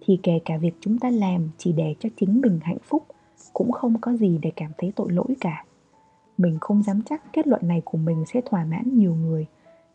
thì 0.00 0.18
kể 0.22 0.40
cả 0.44 0.56
việc 0.56 0.74
chúng 0.80 0.98
ta 0.98 1.10
làm 1.10 1.48
chỉ 1.58 1.72
để 1.72 1.94
cho 2.00 2.08
chính 2.16 2.40
mình 2.40 2.60
hạnh 2.62 2.78
phúc 2.84 3.02
cũng 3.52 3.72
không 3.72 4.00
có 4.00 4.12
gì 4.12 4.38
để 4.42 4.52
cảm 4.56 4.70
thấy 4.78 4.92
tội 4.96 5.12
lỗi 5.12 5.36
cả 5.40 5.64
mình 6.38 6.58
không 6.60 6.82
dám 6.82 7.02
chắc 7.02 7.32
kết 7.32 7.46
luận 7.46 7.68
này 7.68 7.82
của 7.84 7.98
mình 7.98 8.24
sẽ 8.26 8.40
thỏa 8.40 8.64
mãn 8.64 8.98
nhiều 8.98 9.14
người. 9.14 9.46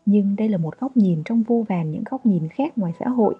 Nhưng 0.06 0.36
đây 0.36 0.48
là 0.48 0.58
một 0.58 0.80
góc 0.80 0.96
nhìn 0.96 1.22
trong 1.24 1.42
vô 1.42 1.64
vàn 1.68 1.90
những 1.90 2.04
góc 2.10 2.26
nhìn 2.26 2.48
khác 2.48 2.78
ngoài 2.78 2.92
xã 2.98 3.08
hội. 3.08 3.34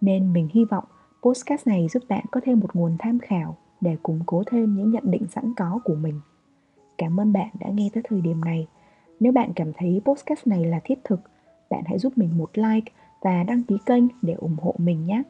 Nên 0.00 0.32
mình 0.32 0.48
hy 0.52 0.64
vọng 0.64 0.84
postcast 1.22 1.66
này 1.66 1.88
giúp 1.88 2.02
bạn 2.08 2.24
có 2.30 2.40
thêm 2.44 2.60
một 2.60 2.76
nguồn 2.76 2.96
tham 2.98 3.18
khảo 3.18 3.56
để 3.80 3.96
củng 4.02 4.20
cố 4.26 4.42
thêm 4.46 4.76
những 4.76 4.90
nhận 4.90 5.10
định 5.10 5.26
sẵn 5.28 5.54
có 5.56 5.80
của 5.84 5.94
mình. 5.94 6.20
Cảm 6.98 7.20
ơn 7.20 7.32
bạn 7.32 7.48
đã 7.60 7.68
nghe 7.68 7.90
tới 7.92 8.02
thời 8.08 8.20
điểm 8.20 8.40
này. 8.44 8.66
Nếu 9.20 9.32
bạn 9.32 9.52
cảm 9.56 9.72
thấy 9.72 10.00
postcast 10.04 10.46
này 10.46 10.64
là 10.64 10.80
thiết 10.84 10.98
thực, 11.04 11.20
bạn 11.70 11.82
hãy 11.86 11.98
giúp 11.98 12.18
mình 12.18 12.38
một 12.38 12.50
like 12.54 12.92
và 13.20 13.42
đăng 13.42 13.62
ký 13.62 13.78
kênh 13.86 14.04
để 14.22 14.34
ủng 14.34 14.56
hộ 14.62 14.74
mình 14.78 15.06
nhé. 15.06 15.22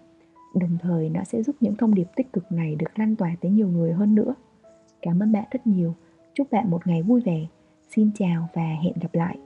Đồng 0.54 0.78
thời, 0.82 1.08
nó 1.08 1.24
sẽ 1.24 1.42
giúp 1.42 1.56
những 1.60 1.76
thông 1.76 1.94
điệp 1.94 2.06
tích 2.16 2.32
cực 2.32 2.52
này 2.52 2.76
được 2.76 2.98
lan 2.98 3.16
tỏa 3.16 3.36
tới 3.40 3.50
nhiều 3.50 3.68
người 3.68 3.92
hơn 3.92 4.14
nữa. 4.14 4.34
Cảm 5.02 5.22
ơn 5.22 5.32
bạn 5.32 5.44
rất 5.50 5.66
nhiều. 5.66 5.94
Chúc 6.36 6.50
bạn 6.50 6.70
một 6.70 6.86
ngày 6.86 7.02
vui 7.02 7.20
vẻ. 7.20 7.46
Xin 7.88 8.10
chào 8.14 8.48
và 8.54 8.62
hẹn 8.62 8.92
gặp 9.00 9.14
lại. 9.14 9.36